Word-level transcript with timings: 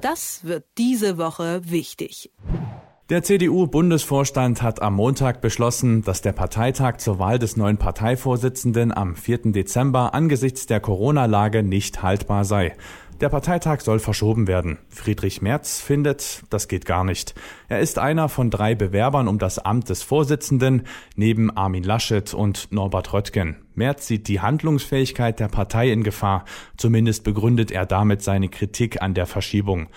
Das 0.00 0.44
wird 0.44 0.64
diese 0.78 1.18
Woche 1.18 1.60
wichtig. 1.64 2.30
Der 3.10 3.22
CDU-Bundesvorstand 3.24 4.62
hat 4.62 4.80
am 4.80 4.94
Montag 4.94 5.40
beschlossen, 5.40 6.02
dass 6.02 6.22
der 6.22 6.32
Parteitag 6.32 6.98
zur 6.98 7.18
Wahl 7.18 7.40
des 7.40 7.56
neuen 7.56 7.76
Parteivorsitzenden 7.76 8.96
am 8.96 9.16
4. 9.16 9.52
Dezember 9.52 10.14
angesichts 10.14 10.66
der 10.66 10.78
Corona-Lage 10.78 11.64
nicht 11.64 12.02
haltbar 12.02 12.44
sei. 12.44 12.76
Der 13.20 13.28
Parteitag 13.28 13.80
soll 13.82 13.98
verschoben 13.98 14.46
werden. 14.46 14.78
Friedrich 14.88 15.42
Merz 15.42 15.78
findet, 15.78 16.42
das 16.48 16.68
geht 16.68 16.86
gar 16.86 17.04
nicht. 17.04 17.34
Er 17.68 17.80
ist 17.80 17.98
einer 17.98 18.30
von 18.30 18.48
drei 18.48 18.74
Bewerbern 18.74 19.28
um 19.28 19.38
das 19.38 19.58
Amt 19.58 19.90
des 19.90 20.02
Vorsitzenden, 20.02 20.86
neben 21.16 21.54
Armin 21.54 21.84
Laschet 21.84 22.32
und 22.32 22.72
Norbert 22.72 23.12
Röttgen. 23.12 23.56
Merz 23.74 24.06
sieht 24.06 24.26
die 24.26 24.40
Handlungsfähigkeit 24.40 25.38
der 25.38 25.48
Partei 25.48 25.92
in 25.92 26.02
Gefahr. 26.02 26.46
Zumindest 26.78 27.22
begründet 27.22 27.70
er 27.70 27.84
damit 27.84 28.22
seine 28.22 28.48
Kritik 28.48 29.02
an 29.02 29.12
der 29.12 29.26
Verschiebung. 29.26 29.88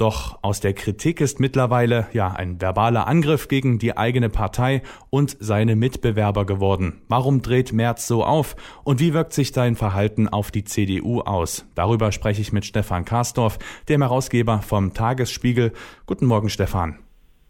Doch 0.00 0.38
aus 0.40 0.60
der 0.60 0.72
Kritik 0.72 1.20
ist 1.20 1.40
mittlerweile 1.40 2.06
ja 2.14 2.28
ein 2.32 2.58
verbaler 2.58 3.06
Angriff 3.06 3.48
gegen 3.48 3.78
die 3.78 3.98
eigene 3.98 4.30
Partei 4.30 4.80
und 5.10 5.36
seine 5.40 5.76
Mitbewerber 5.76 6.46
geworden. 6.46 7.02
Warum 7.08 7.42
dreht 7.42 7.74
Merz 7.74 8.06
so 8.06 8.24
auf 8.24 8.56
und 8.82 8.98
wie 8.98 9.12
wirkt 9.12 9.34
sich 9.34 9.52
sein 9.52 9.76
Verhalten 9.76 10.26
auf 10.26 10.50
die 10.50 10.64
CDU 10.64 11.20
aus? 11.20 11.66
Darüber 11.74 12.12
spreche 12.12 12.40
ich 12.40 12.50
mit 12.50 12.64
Stefan 12.64 13.04
Karsdorf, 13.04 13.58
dem 13.90 14.00
Herausgeber 14.00 14.62
vom 14.62 14.94
Tagesspiegel. 14.94 15.74
Guten 16.06 16.24
Morgen, 16.24 16.48
Stefan. 16.48 16.98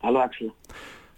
Hallo, 0.02 0.18
Axel. 0.18 0.50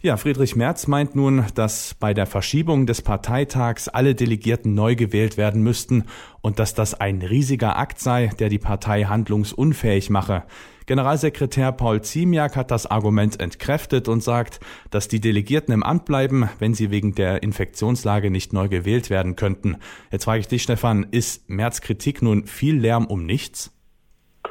Ja, 0.05 0.17
Friedrich 0.17 0.57
Merz 0.57 0.89
meint 0.89 1.15
nun, 1.15 1.45
dass 1.55 1.95
bei 1.95 2.13
der 2.13 2.27
Verschiebung 2.27 2.87
des 2.87 3.03
Parteitags 3.03 3.87
alle 3.87 4.17
Delegierten 4.17 4.75
neu 4.75 4.97
gewählt 4.97 5.37
werden 5.37 5.63
müssten 5.63 6.07
und 6.41 6.59
dass 6.59 6.75
das 6.75 7.01
ein 7.01 7.23
riesiger 7.23 7.77
Akt 7.79 8.01
sei, 8.01 8.29
der 8.41 8.49
die 8.49 8.59
Partei 8.59 9.05
handlungsunfähig 9.05 10.11
mache. 10.11 10.43
Generalsekretär 10.87 11.71
Paul 11.71 12.03
Ziemiak 12.03 12.57
hat 12.57 12.73
das 12.73 12.91
Argument 12.91 13.41
entkräftet 13.41 14.09
und 14.09 14.25
sagt, 14.25 14.59
dass 14.91 15.07
die 15.07 15.21
Delegierten 15.21 15.73
im 15.73 15.85
Amt 15.85 16.05
bleiben, 16.05 16.51
wenn 16.59 16.75
sie 16.75 16.91
wegen 16.91 17.15
der 17.15 17.45
Infektionslage 17.45 18.33
nicht 18.33 18.53
neu 18.53 18.69
gewählt 18.69 19.09
werden 19.09 19.37
könnten. 19.37 19.77
Jetzt 20.11 20.25
frage 20.25 20.41
ich 20.41 20.49
dich, 20.49 20.65
Stefan, 20.65 21.07
ist 21.13 21.49
Merz 21.49 21.81
Kritik 21.81 22.23
nun 22.23 22.47
viel 22.47 22.77
Lärm 22.77 23.07
um 23.07 23.25
nichts? 23.25 23.73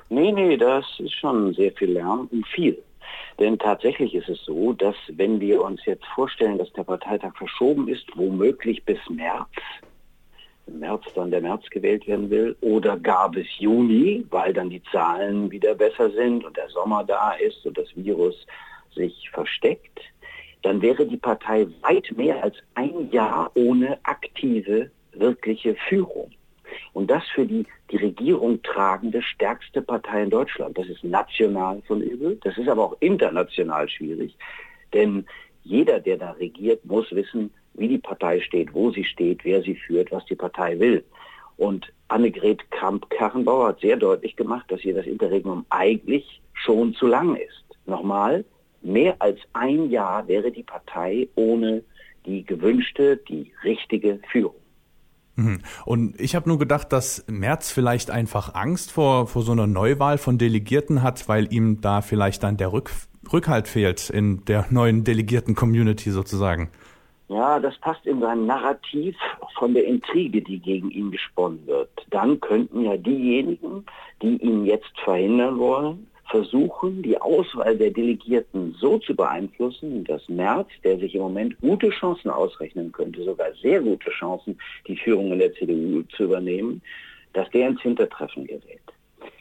Nee, 0.08 0.31
nee, 0.31 0.56
das 0.56 0.86
ist 1.00 1.20
schon 1.20 1.54
sehr 1.56 1.73
viel 1.73 1.92
Lärm 1.92 2.30
um 2.31 2.42
viel. 2.56 2.81
Denn 3.40 3.58
tatsächlich 3.58 4.14
ist 4.14 4.30
es 4.30 4.44
so, 4.45 4.73
dass 4.73 4.95
wenn 5.08 5.40
wir 5.40 5.64
uns 5.64 5.84
jetzt 5.86 6.06
vorstellen, 6.06 6.58
dass 6.58 6.72
der 6.73 6.84
Parteitag 6.84 7.36
verschoben 7.36 7.88
ist, 7.88 8.06
womöglich 8.16 8.84
bis 8.86 9.00
März, 9.09 9.50
im 10.67 10.80
März 10.80 11.06
dann 11.16 11.32
der 11.32 11.42
März 11.42 11.70
gewählt 11.70 12.08
werden 12.08 12.30
will, 12.30 12.56
oder 12.62 12.98
gar 12.98 13.30
bis 13.32 13.48
Juni, 13.58 14.26
weil 14.30 14.54
dann 14.54 14.70
die 14.70 14.84
Zahlen 14.92 15.50
wieder 15.52 15.76
besser 15.76 16.12
sind 16.12 16.45
und 16.45 16.56
der 16.58 16.70
Sommer 16.70 17.04
da 17.04 17.32
ist 17.34 17.66
und 17.66 17.78
das 17.78 17.88
Virus 17.95 18.45
sich 18.94 19.30
versteckt, 19.32 20.00
dann 20.62 20.82
wäre 20.82 21.06
die 21.06 21.17
Partei 21.17 21.67
weit 21.82 22.12
mehr 22.16 22.44
als 22.44 22.56
ein 22.76 23.09
Jahr 23.12 23.52
ohne 23.56 23.98
aktive, 24.04 24.92
wirkliche 25.14 25.76
Führung. 25.89 26.32
Und 26.94 27.09
das 27.09 27.23
für 27.33 27.45
die, 27.45 27.66
die 27.91 27.97
Regierung 27.97 28.61
tragende 28.64 29.22
stärkste 29.22 29.81
Partei 29.81 30.23
in 30.23 30.30
Deutschland. 30.30 30.77
Das 30.77 30.88
ist 30.88 31.03
national 31.03 31.81
von 31.88 32.02
übel, 32.02 32.38
das 32.44 32.58
ist 32.58 32.67
aber 32.67 32.83
auch 32.83 32.97
international 33.00 33.88
schwierig. 33.89 34.36
Denn 34.94 35.25
jeder, 35.64 35.99
der 35.99 36.17
da 36.17 36.31
regiert, 36.31 36.86
muss 36.86 37.11
wissen, 37.11 37.52
wie 37.73 37.88
die 37.88 37.97
Partei 37.97 38.42
steht, 38.42 38.73
wo 38.73 38.92
sie 38.92 39.03
steht, 39.03 39.44
wer 39.44 39.61
sie 39.61 39.75
führt, 39.75 40.11
was 40.11 40.25
die 40.25 40.36
Partei 40.36 40.80
will. 40.80 41.03
Und 41.58 41.92
Annegret 42.08 42.69
Kramp-Karrenbauer 42.72 43.69
hat 43.69 43.81
sehr 43.81 43.97
deutlich 43.97 44.36
gemacht, 44.36 44.66
dass 44.69 44.83
ihr 44.83 44.95
das 44.95 45.05
Interregnum 45.05 45.66
eigentlich 45.69 46.42
schon 46.53 46.94
zu 46.95 47.08
lang 47.08 47.36
ist. 47.36 47.64
Nochmal, 47.86 48.44
mehr 48.81 49.16
als 49.19 49.39
ein 49.53 49.89
Jahr 49.89 50.27
wäre 50.27 50.52
die 50.52 50.64
Partei 50.64 51.27
ohne 51.36 51.83
die 52.25 52.44
gewünschte, 52.44 53.17
die 53.17 53.52
richtige 53.64 54.20
Führung. 54.31 54.61
Mhm. 55.42 55.60
Und 55.86 56.20
ich 56.20 56.36
habe 56.36 56.50
nur 56.50 56.60
gedacht, 56.60 56.92
dass 56.92 57.26
Merz 57.28 57.72
vielleicht 57.72 58.12
einfach 58.12 58.56
Angst 58.56 58.92
vor, 58.92 59.28
vor 59.28 59.42
so 59.42 59.52
einer 59.52 59.68
Neuwahl 59.68 60.18
von 60.18 60.38
Delegierten 60.38 61.04
hat, 61.04 61.28
weil 61.28 61.52
ihm 61.54 61.82
da 61.82 62.02
vielleicht 62.02 62.44
dann 62.44 62.58
der 62.58 62.74
Rück, 62.74 62.92
Rückhalt 63.32 63.68
fehlt 63.68 64.10
in 64.10 64.46
der 64.46 64.66
neuen 64.70 65.04
Delegierten-Community 65.04 66.12
sozusagen. 66.12 66.70
Ja, 67.32 67.60
das 67.60 67.78
passt 67.78 68.06
in 68.06 68.20
sein 68.20 68.46
Narrativ 68.46 69.16
von 69.58 69.74
der 69.74 69.86
Intrige, 69.86 70.42
die 70.42 70.60
gegen 70.60 70.92
ihn 70.92 71.12
gesponnen 71.12 71.66
wird. 71.66 71.90
Dann 72.10 72.42
könnten 72.42 72.82
ja 72.82 72.98
diejenigen, 72.98 73.86
die 74.22 74.36
ihn 74.36 74.66
jetzt 74.66 74.92
verhindern 75.06 75.58
wollen, 75.58 76.08
versuchen, 76.31 77.03
die 77.03 77.21
Auswahl 77.21 77.77
der 77.77 77.92
Delegierten 77.92 78.73
so 78.80 78.97
zu 78.97 79.14
beeinflussen, 79.15 80.05
dass 80.05 80.27
Merz, 80.30 80.69
der 80.83 80.97
sich 80.97 81.14
im 81.14 81.21
Moment 81.21 81.59
gute 81.59 81.89
Chancen 81.89 82.31
ausrechnen 82.31 82.92
könnte, 82.92 83.23
sogar 83.23 83.53
sehr 83.61 83.81
gute 83.81 84.09
Chancen, 84.11 84.58
die 84.87 84.95
Führung 84.95 85.33
in 85.33 85.39
der 85.39 85.53
CDU 85.53 86.03
zu 86.15 86.23
übernehmen, 86.23 86.81
dass 87.33 87.49
der 87.52 87.67
ins 87.67 87.81
Hintertreffen 87.81 88.47
gerät. 88.47 88.81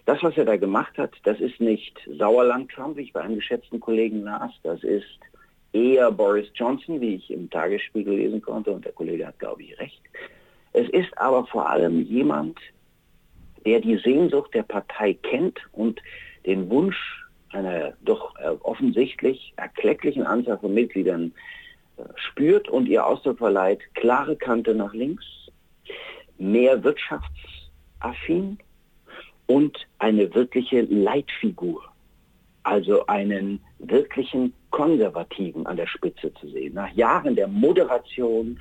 Das, 0.04 0.22
was 0.22 0.36
er 0.36 0.44
da 0.44 0.56
gemacht 0.56 0.98
hat, 0.98 1.12
das 1.22 1.38
ist 1.40 1.60
nicht 1.60 1.96
Sauerland-Trump, 2.18 2.96
wie 2.96 3.02
ich 3.02 3.12
bei 3.12 3.20
einem 3.20 3.36
geschätzten 3.36 3.78
Kollegen 3.78 4.24
las, 4.24 4.50
das 4.64 4.82
ist 4.82 5.20
eher 5.72 6.10
Boris 6.10 6.48
Johnson, 6.54 7.00
wie 7.00 7.14
ich 7.14 7.30
im 7.30 7.48
Tagesspiegel 7.48 8.16
lesen 8.16 8.42
konnte, 8.42 8.72
und 8.72 8.84
der 8.84 8.92
Kollege 8.92 9.28
hat, 9.28 9.38
glaube 9.38 9.62
ich, 9.62 9.78
recht. 9.78 10.02
Es 10.72 10.88
ist 10.90 11.16
aber 11.16 11.46
vor 11.46 11.70
allem 11.70 12.02
jemand, 12.02 12.58
der 13.64 13.80
die 13.80 13.98
Sehnsucht 13.98 14.52
der 14.54 14.64
Partei 14.64 15.14
kennt 15.14 15.60
und 15.72 16.00
den 16.46 16.70
Wunsch 16.70 17.26
einer 17.50 17.94
doch 18.02 18.36
äh, 18.38 18.48
offensichtlich 18.62 19.52
erklecklichen 19.56 20.24
Anzahl 20.24 20.58
von 20.58 20.72
Mitgliedern 20.72 21.32
äh, 21.96 22.02
spürt 22.16 22.68
und 22.68 22.86
ihr 22.86 23.04
Ausdruck 23.04 23.38
verleiht, 23.38 23.80
klare 23.94 24.36
Kante 24.36 24.74
nach 24.74 24.94
links, 24.94 25.24
mehr 26.38 26.82
wirtschaftsaffin 26.84 28.58
und 29.46 29.76
eine 29.98 30.32
wirkliche 30.34 30.82
Leitfigur, 30.82 31.82
also 32.62 33.06
einen 33.06 33.60
wirklichen 33.78 34.52
Konservativen 34.70 35.66
an 35.66 35.76
der 35.76 35.88
Spitze 35.88 36.32
zu 36.34 36.48
sehen. 36.48 36.74
Nach 36.74 36.92
Jahren 36.92 37.34
der 37.34 37.48
Moderation 37.48 38.60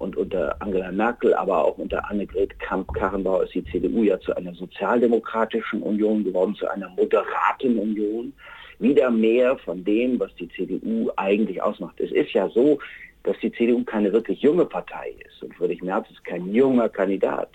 und 0.00 0.16
unter 0.16 0.56
Angela 0.60 0.90
Merkel, 0.90 1.34
aber 1.34 1.62
auch 1.62 1.76
unter 1.76 2.10
Annegret 2.10 2.58
Kamp-Karrenbauer 2.58 3.44
ist 3.44 3.54
die 3.54 3.64
CDU 3.64 4.02
ja 4.02 4.18
zu 4.18 4.34
einer 4.34 4.54
sozialdemokratischen 4.54 5.82
Union 5.82 6.24
geworden, 6.24 6.54
zu 6.54 6.66
einer 6.68 6.88
moderaten 6.88 7.78
Union. 7.78 8.32
Wieder 8.78 9.10
mehr 9.10 9.58
von 9.58 9.84
dem, 9.84 10.18
was 10.18 10.34
die 10.36 10.48
CDU 10.48 11.10
eigentlich 11.16 11.62
ausmacht. 11.62 12.00
Es 12.00 12.10
ist 12.12 12.32
ja 12.32 12.48
so, 12.48 12.78
dass 13.24 13.36
die 13.42 13.52
CDU 13.52 13.84
keine 13.84 14.10
wirklich 14.10 14.40
junge 14.40 14.64
Partei 14.64 15.14
ist 15.26 15.42
und 15.42 15.54
Friedrich 15.54 15.82
Merz 15.82 16.08
ist 16.10 16.24
kein 16.24 16.50
junger 16.50 16.88
Kandidat. 16.88 17.50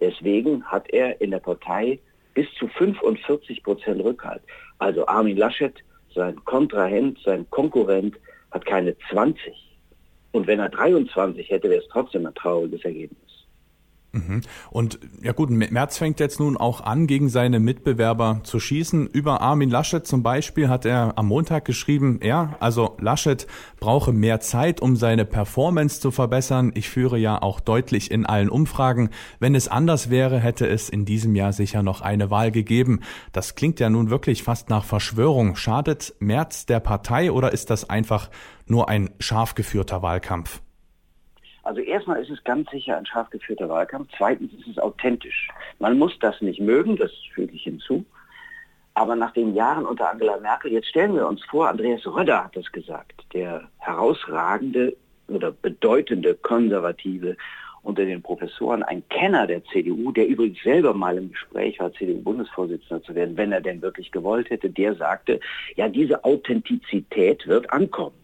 Deswegen 0.00 0.62
hat 0.64 0.88
er 0.90 1.20
in 1.20 1.32
der 1.32 1.40
Partei 1.40 1.98
bis 2.34 2.46
zu 2.60 2.68
45 2.68 3.60
Prozent 3.64 4.04
Rückhalt. 4.04 4.42
Also 4.78 5.04
Armin 5.08 5.36
Laschet 5.36 5.74
sein 6.14 6.36
Kontrahent, 6.44 7.18
sein 7.24 7.44
Konkurrent 7.50 8.14
hat 8.52 8.64
keine 8.66 8.96
20. 9.10 9.71
Und 10.32 10.46
wenn 10.46 10.60
er 10.60 10.70
23 10.70 11.48
hätte, 11.50 11.70
wäre 11.70 11.82
es 11.82 11.88
trotzdem 11.88 12.26
ein 12.26 12.34
trauriges 12.34 12.84
Ergebnis. 12.84 13.31
Mhm. 14.12 14.42
Und 14.70 15.00
ja 15.22 15.32
gut, 15.32 15.48
Merz 15.48 15.96
fängt 15.96 16.20
jetzt 16.20 16.38
nun 16.38 16.58
auch 16.58 16.82
an, 16.82 17.06
gegen 17.06 17.30
seine 17.30 17.60
Mitbewerber 17.60 18.40
zu 18.42 18.60
schießen. 18.60 19.06
Über 19.06 19.40
Armin 19.40 19.70
Laschet 19.70 20.06
zum 20.06 20.22
Beispiel 20.22 20.68
hat 20.68 20.84
er 20.84 21.16
am 21.16 21.28
Montag 21.28 21.64
geschrieben, 21.64 22.20
ja, 22.22 22.54
also 22.60 22.96
Laschet 23.00 23.46
brauche 23.80 24.12
mehr 24.12 24.40
Zeit, 24.40 24.82
um 24.82 24.96
seine 24.96 25.24
Performance 25.24 26.00
zu 26.00 26.10
verbessern. 26.10 26.72
Ich 26.74 26.90
führe 26.90 27.16
ja 27.16 27.40
auch 27.40 27.58
deutlich 27.60 28.10
in 28.10 28.26
allen 28.26 28.50
Umfragen. 28.50 29.08
Wenn 29.40 29.54
es 29.54 29.68
anders 29.68 30.10
wäre, 30.10 30.38
hätte 30.38 30.66
es 30.68 30.90
in 30.90 31.06
diesem 31.06 31.34
Jahr 31.34 31.54
sicher 31.54 31.82
noch 31.82 32.02
eine 32.02 32.30
Wahl 32.30 32.50
gegeben. 32.50 33.00
Das 33.32 33.54
klingt 33.54 33.80
ja 33.80 33.88
nun 33.88 34.10
wirklich 34.10 34.42
fast 34.42 34.68
nach 34.68 34.84
Verschwörung. 34.84 35.56
Schadet 35.56 36.14
Merz 36.20 36.66
der 36.66 36.80
Partei 36.80 37.32
oder 37.32 37.52
ist 37.52 37.70
das 37.70 37.88
einfach 37.88 38.28
nur 38.66 38.90
ein 38.90 39.08
scharf 39.20 39.54
geführter 39.54 40.02
Wahlkampf? 40.02 40.60
Also 41.62 41.80
erstmal 41.80 42.20
ist 42.20 42.30
es 42.30 42.42
ganz 42.44 42.70
sicher 42.70 42.96
ein 42.96 43.06
scharf 43.06 43.30
geführter 43.30 43.68
Wahlkampf. 43.68 44.08
Zweitens 44.16 44.52
ist 44.54 44.66
es 44.66 44.78
authentisch. 44.78 45.48
Man 45.78 45.98
muss 45.98 46.18
das 46.18 46.40
nicht 46.40 46.60
mögen, 46.60 46.96
das 46.96 47.12
füge 47.34 47.54
ich 47.54 47.62
hinzu. 47.62 48.04
Aber 48.94 49.16
nach 49.16 49.32
den 49.32 49.54
Jahren 49.54 49.86
unter 49.86 50.10
Angela 50.10 50.38
Merkel, 50.38 50.72
jetzt 50.72 50.88
stellen 50.88 51.14
wir 51.14 51.26
uns 51.26 51.42
vor, 51.44 51.68
Andreas 51.68 52.06
Röder 52.06 52.44
hat 52.44 52.56
das 52.56 52.70
gesagt, 52.72 53.24
der 53.32 53.68
herausragende 53.78 54.96
oder 55.28 55.50
bedeutende 55.50 56.34
Konservative 56.34 57.36
unter 57.82 58.04
den 58.04 58.22
Professoren, 58.22 58.82
ein 58.82 59.02
Kenner 59.08 59.46
der 59.46 59.64
CDU, 59.64 60.12
der 60.12 60.28
übrigens 60.28 60.62
selber 60.62 60.94
mal 60.94 61.16
im 61.16 61.32
Gespräch 61.32 61.80
war, 61.80 61.92
CDU-Bundesvorsitzender 61.92 63.02
zu 63.02 63.14
werden, 63.14 63.36
wenn 63.36 63.50
er 63.50 63.60
denn 63.60 63.82
wirklich 63.82 64.12
gewollt 64.12 64.50
hätte, 64.50 64.70
der 64.70 64.94
sagte, 64.94 65.40
ja, 65.74 65.88
diese 65.88 66.24
Authentizität 66.24 67.46
wird 67.46 67.72
ankommen. 67.72 68.21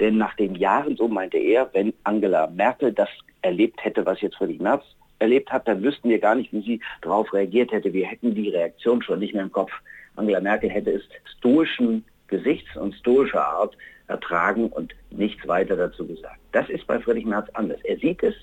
Denn 0.00 0.16
nach 0.18 0.34
den 0.34 0.54
Jahren, 0.54 0.96
so 0.96 1.08
meinte 1.08 1.38
er, 1.38 1.70
wenn 1.72 1.92
Angela 2.04 2.46
Merkel 2.48 2.92
das 2.92 3.08
erlebt 3.42 3.84
hätte, 3.84 4.06
was 4.06 4.20
jetzt 4.20 4.36
Friedrich 4.36 4.60
Merz 4.60 4.84
erlebt 5.18 5.52
hat, 5.52 5.68
dann 5.68 5.82
wüssten 5.82 6.08
wir 6.08 6.18
gar 6.18 6.34
nicht, 6.34 6.52
wie 6.52 6.62
sie 6.62 6.80
darauf 7.00 7.32
reagiert 7.32 7.72
hätte. 7.72 7.92
Wir 7.92 8.06
hätten 8.06 8.34
die 8.34 8.50
Reaktion 8.50 9.02
schon 9.02 9.20
nicht 9.20 9.34
mehr 9.34 9.44
im 9.44 9.52
Kopf. 9.52 9.72
Angela 10.16 10.40
Merkel 10.40 10.70
hätte 10.70 10.90
es 10.90 11.02
stoischen 11.38 12.04
Gesichts 12.26 12.76
und 12.76 12.94
stoischer 12.94 13.46
Art 13.46 13.76
ertragen 14.08 14.68
und 14.68 14.94
nichts 15.10 15.46
weiter 15.46 15.76
dazu 15.76 16.06
gesagt. 16.06 16.40
Das 16.52 16.68
ist 16.68 16.86
bei 16.86 16.98
Friedrich 16.98 17.26
Merz 17.26 17.48
anders. 17.54 17.80
Er 17.84 17.98
sieht 17.98 18.22
es, 18.22 18.34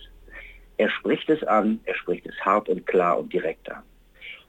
er 0.78 0.90
spricht 0.90 1.30
es 1.30 1.44
an, 1.44 1.80
er 1.86 1.96
spricht 1.96 2.26
es 2.26 2.36
hart 2.40 2.70
und 2.70 2.86
klar 2.88 3.20
und 3.20 3.34
direkt 3.34 3.70
an. 3.72 3.84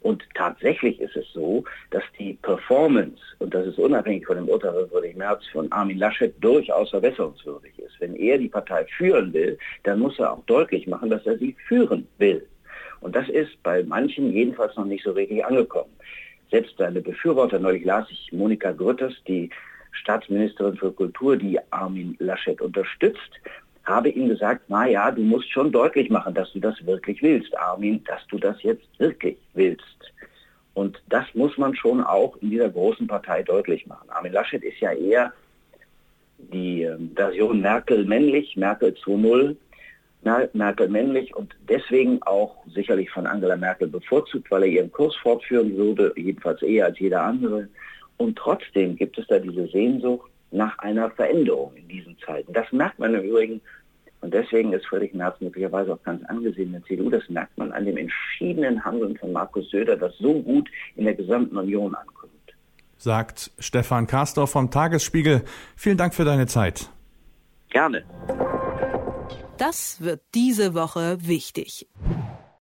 Und 0.02 0.24
tatsächlich 0.34 0.98
ist 1.00 1.14
es 1.16 1.30
so, 1.32 1.64
dass 1.90 2.02
die 2.18 2.34
Performance, 2.42 3.20
und 3.38 3.52
das 3.52 3.66
ist 3.66 3.78
unabhängig 3.78 4.26
von 4.26 4.36
dem 4.36 4.48
Urteil 4.48 4.88
von 4.88 5.02
Merz, 5.16 5.46
von 5.52 5.70
Armin 5.72 5.98
Laschet 5.98 6.32
durchaus 6.40 6.90
verbesserungswürdig 6.90 7.78
ist. 7.78 8.00
Wenn 8.00 8.16
er 8.16 8.38
die 8.38 8.48
Partei 8.48 8.86
führen 8.96 9.32
will, 9.32 9.58
dann 9.82 9.98
muss 9.98 10.18
er 10.18 10.32
auch 10.32 10.44
deutlich 10.46 10.86
machen, 10.86 11.10
dass 11.10 11.26
er 11.26 11.36
sie 11.36 11.54
führen 11.68 12.06
will. 12.18 12.46
Und 13.00 13.14
das 13.14 13.28
ist 13.28 13.62
bei 13.62 13.82
manchen 13.82 14.32
jedenfalls 14.32 14.76
noch 14.76 14.84
nicht 14.84 15.04
so 15.04 15.12
richtig 15.12 15.44
angekommen. 15.44 15.90
Selbst 16.50 16.74
seine 16.78 17.00
Befürworter, 17.00 17.58
neulich 17.58 17.84
las 17.84 18.06
ich 18.10 18.32
Monika 18.32 18.72
Grütters, 18.72 19.14
die 19.28 19.50
Staatsministerin 19.92 20.76
für 20.76 20.92
Kultur, 20.92 21.36
die 21.36 21.58
Armin 21.70 22.16
Laschet 22.18 22.60
unterstützt, 22.60 23.40
habe 23.90 24.08
ihm 24.08 24.28
gesagt, 24.28 24.62
na 24.68 24.86
ja, 24.86 25.10
du 25.10 25.22
musst 25.22 25.50
schon 25.50 25.72
deutlich 25.72 26.10
machen, 26.10 26.34
dass 26.34 26.52
du 26.52 26.60
das 26.60 26.74
wirklich 26.86 27.22
willst, 27.22 27.56
Armin, 27.58 28.02
dass 28.04 28.26
du 28.28 28.38
das 28.38 28.62
jetzt 28.62 28.86
wirklich 28.98 29.36
willst. 29.54 29.84
Und 30.74 31.02
das 31.08 31.26
muss 31.34 31.58
man 31.58 31.74
schon 31.74 32.02
auch 32.02 32.36
in 32.40 32.50
dieser 32.50 32.70
großen 32.70 33.06
Partei 33.06 33.42
deutlich 33.42 33.86
machen. 33.86 34.08
Armin 34.08 34.32
Laschet 34.32 34.62
ist 34.62 34.80
ja 34.80 34.92
eher 34.92 35.32
die 36.38 36.82
ähm, 36.82 37.12
Version 37.14 37.60
Merkel 37.60 38.04
männlich, 38.04 38.56
Merkel 38.56 38.96
2.0, 39.04 39.56
Merkel 40.52 40.88
männlich 40.88 41.34
und 41.34 41.54
deswegen 41.68 42.22
auch 42.22 42.56
sicherlich 42.74 43.10
von 43.10 43.26
Angela 43.26 43.56
Merkel 43.56 43.88
bevorzugt, 43.88 44.50
weil 44.50 44.62
er 44.64 44.68
ihren 44.68 44.92
Kurs 44.92 45.16
fortführen 45.16 45.76
würde, 45.76 46.12
jedenfalls 46.16 46.62
eher 46.62 46.86
als 46.86 46.98
jeder 46.98 47.22
andere. 47.22 47.68
Und 48.18 48.36
trotzdem 48.36 48.96
gibt 48.96 49.18
es 49.18 49.26
da 49.28 49.38
diese 49.38 49.66
Sehnsucht 49.68 50.30
nach 50.50 50.78
einer 50.78 51.10
Veränderung 51.10 51.72
in 51.76 51.88
diesen 51.88 52.18
Zeiten. 52.18 52.52
Das 52.52 52.70
merkt 52.72 52.98
man 52.98 53.14
im 53.14 53.22
Übrigen, 53.22 53.60
und 54.20 54.34
deswegen 54.34 54.72
ist 54.72 54.86
Friedrich 54.86 55.14
Merz 55.14 55.40
möglicherweise 55.40 55.94
auch 55.94 56.02
ganz 56.02 56.24
angesehen 56.26 56.66
in 56.66 56.72
der 56.72 56.84
CDU, 56.84 57.10
das 57.10 57.28
merkt 57.28 57.56
man 57.56 57.72
an 57.72 57.84
dem 57.84 57.96
entschiedenen 57.96 58.84
Handeln 58.84 59.16
von 59.16 59.32
Markus 59.32 59.70
Söder, 59.70 59.96
das 59.96 60.16
so 60.18 60.40
gut 60.42 60.68
in 60.96 61.04
der 61.04 61.14
gesamten 61.14 61.56
Union 61.56 61.94
ankommt. 61.94 62.30
Sagt 62.98 63.50
Stefan 63.58 64.06
Karsdorf 64.06 64.50
vom 64.50 64.70
Tagesspiegel. 64.70 65.42
Vielen 65.74 65.96
Dank 65.96 66.14
für 66.14 66.24
deine 66.24 66.46
Zeit. 66.46 66.90
Gerne. 67.70 68.04
Das 69.56 70.02
wird 70.02 70.20
diese 70.34 70.74
Woche 70.74 71.18
wichtig. 71.20 71.86